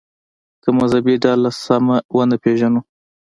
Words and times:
که 0.63 0.69
مذهبي 0.79 1.15
ډله 1.23 1.49
سمه 1.65 1.97
ونه 2.15 2.37
پېژنو. 2.43 2.81